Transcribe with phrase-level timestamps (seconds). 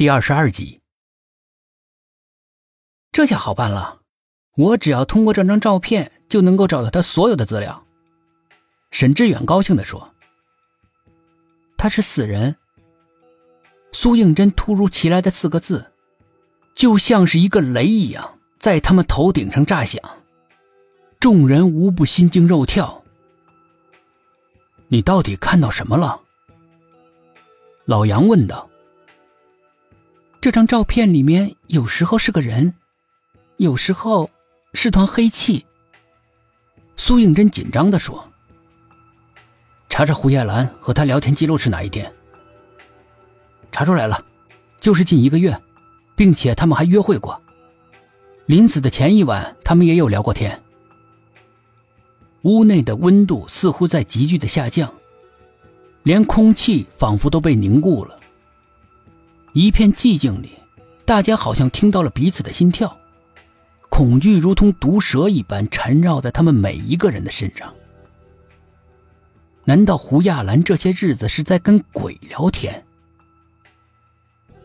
[0.00, 0.80] 第二十二集，
[3.12, 4.00] 这下好办了，
[4.56, 7.86] 我只要通过这张照片就能够找到他所有的资料。
[8.92, 10.14] 沈志远高兴地说
[11.76, 12.56] ：“他是死人。”
[13.92, 15.92] 苏应真突如其来的四个字，
[16.74, 20.02] 就像是一个雷一样，在他们头顶上炸响，
[21.18, 23.04] 众人无不心惊肉跳。
[24.88, 26.18] 你到底看到什么了？
[27.84, 28.69] 老杨问道。
[30.40, 32.72] 这张照片里面有时候是个人，
[33.58, 34.30] 有时候
[34.72, 35.66] 是团黑气。
[36.96, 38.26] 苏应真紧张的说
[39.90, 42.10] ：“查查胡叶兰和他聊天记录是哪一天？
[43.70, 44.24] 查出来了，
[44.80, 45.54] 就是近一个月，
[46.16, 47.38] 并且他们还约会过。
[48.46, 50.58] 临死的前一晚，他们也有聊过天。”
[52.44, 54.90] 屋内的温度似乎在急剧的下降，
[56.02, 58.18] 连空气仿佛都被凝固了。
[59.52, 60.52] 一片寂静里，
[61.04, 62.96] 大家好像听到了彼此的心跳，
[63.88, 67.74] 恐惧如同毒蛇一般缠绕在他们每一个人的身上。
[69.64, 72.84] 难道胡亚兰这些日子是在跟鬼聊天？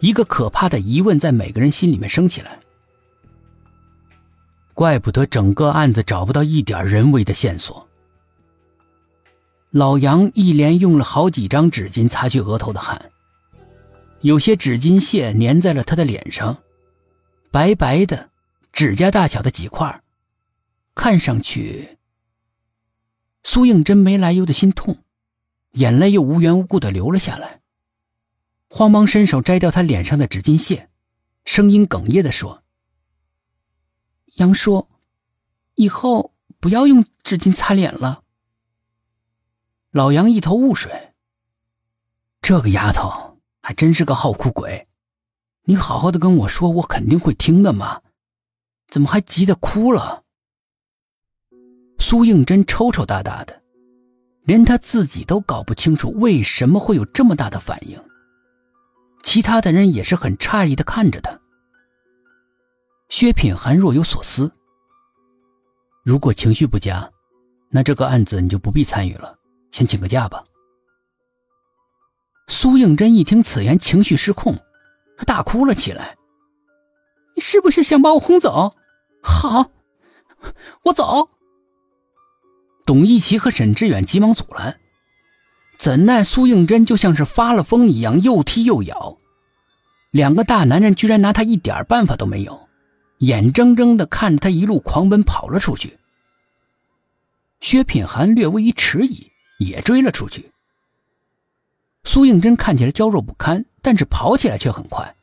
[0.00, 2.58] 一个可怕的疑问在每个人心里面升起来。
[4.74, 7.86] 怪不得整个案子找不到一点人为的线索。
[9.70, 13.11] 老杨一连用了好几张纸巾擦去额头的汗。
[14.22, 16.62] 有些纸巾屑粘在了他的脸上，
[17.50, 18.30] 白白的，
[18.72, 20.02] 指甲大小的几块，
[20.94, 21.98] 看上去。
[23.42, 25.02] 苏应真没来由的心痛，
[25.72, 27.62] 眼泪又无缘无故的流了下来。
[28.68, 30.88] 慌忙伸手摘掉他脸上的纸巾屑，
[31.44, 32.62] 声音哽咽的说
[34.38, 34.86] ：“杨叔，
[35.74, 38.22] 以后不要用纸巾擦脸了。”
[39.90, 41.12] 老杨一头雾水，
[42.40, 43.31] 这个丫头。
[43.62, 44.88] 还真是个好哭鬼，
[45.64, 48.02] 你好好的跟我说，我肯定会听的嘛，
[48.88, 50.24] 怎么还急得哭了？
[52.00, 53.62] 苏应真抽抽搭搭的，
[54.42, 57.96] 连他自己都搞不清楚为什么会有这么大的反应。
[59.22, 61.38] 其他的人也是很诧异的看着他。
[63.08, 64.50] 薛品涵若有所思，
[66.02, 67.08] 如果情绪不佳，
[67.70, 69.38] 那这个案子你就不必参与了，
[69.70, 70.42] 先请个假吧。
[72.52, 74.58] 苏应真一听此言，情绪失控，
[75.24, 76.18] 大哭了起来。
[77.34, 78.76] “你是不是想把我轰走
[79.24, 79.70] ？”“好，
[80.82, 81.30] 我走。”
[82.84, 84.78] 董一奇和沈志远急忙阻拦，
[85.78, 89.16] 怎奈苏应真就像是发了疯一样，又踢又咬。
[90.10, 92.68] 两个大男人居然拿他一点办法都没有，
[93.20, 95.98] 眼睁睁的看着他一路狂奔跑了出去。
[97.60, 99.26] 薛品涵略微一迟疑，
[99.58, 100.51] 也追了出去。
[102.04, 105.14] 苏应真看起来娇弱不堪，但是跑起来却很快，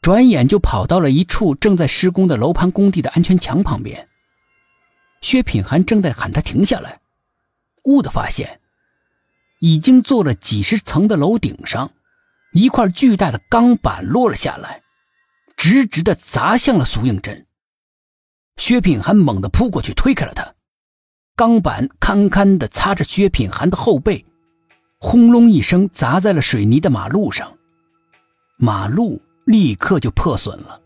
[0.00, 4.08] 转眼就跑到了一处正在施工的楼盘工地的安全墙旁边。
[5.20, 7.00] 薛品涵正在喊他停下来，
[7.84, 8.60] 兀的发现，
[9.60, 11.92] 已经做了几十层的楼顶上，
[12.52, 14.82] 一块巨大的钢板落了下来，
[15.56, 17.46] 直直的砸向了苏应真。
[18.56, 20.54] 薛品涵猛地扑过去，推开了他，
[21.36, 24.24] 钢板堪堪的擦着薛品涵的后背。
[25.04, 27.52] 轰隆一声，砸在了水泥的马路上，
[28.56, 30.80] 马路立刻就破损了。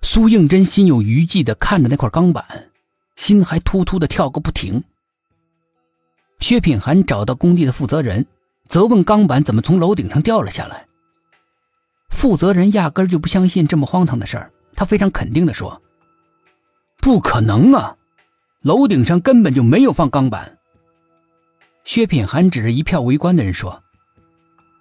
[0.00, 2.46] 苏应真心有余悸的看着那块钢板，
[3.16, 4.80] 心还突突的跳个不停。
[6.38, 8.24] 薛品涵找到工地的负责人，
[8.68, 10.86] 责问钢板怎么从楼顶上掉了下来。
[12.10, 15.82] 负责人压根就不相信这么荒唐的事儿，他非常肯定的说
[17.02, 17.96] ：“不可能啊，
[18.62, 20.54] 楼顶上根本就没有放钢板。”
[21.88, 23.82] 薛品涵指着一票围观的人说：“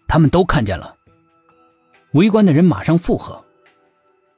[0.09, 0.93] 他们都看见了。”
[2.11, 3.41] 围观的人马上附和。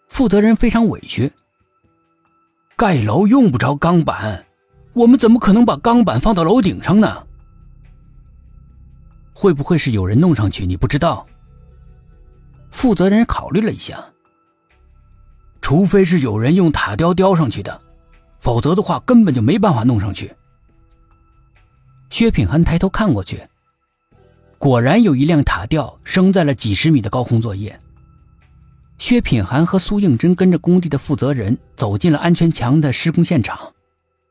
[0.08, 1.34] 负责人非常委屈
[2.78, 4.46] ：“盖楼用不着钢板，
[4.94, 7.26] 我们怎么可能把钢板放到楼顶上呢？
[9.34, 10.68] 会不会是有人弄上去？
[10.68, 11.26] 你不知道？”
[12.70, 13.98] 负责人考虑了一下
[15.60, 17.82] ：“除非是有人用塔吊吊上去的，
[18.38, 20.32] 否则的话根本就没办法弄上去。”
[22.10, 23.42] 薛品涵抬头看过去，
[24.58, 27.80] 果然有一辆塔吊升在了几十米的高空作业。
[28.98, 33.58] 薛品涵和苏应真跟着工地的负责人走进了安全墙的施工现场，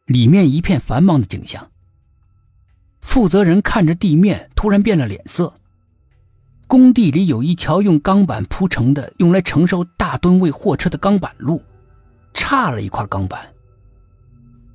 [0.07, 1.71] 里面一片繁忙的景象。
[3.01, 5.55] 负责人看着地面，突然变了脸色。
[6.67, 11.63] 工地里有一条用钢板铺成的、用来承受大吨位货车的钢板路，
[12.35, 13.41] 差了一块钢板，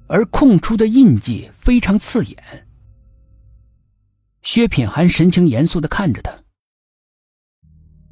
[0.08, 2.38] 而空出的印记非常刺眼。
[4.44, 6.32] 薛品涵神情严肃的看着他。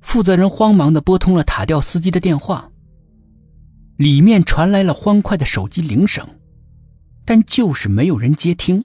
[0.01, 2.71] 负责人慌忙的拨通了塔吊司机的电话，
[3.97, 6.27] 里面传来了欢快的手机铃声，
[7.23, 8.83] 但就是没有人接听。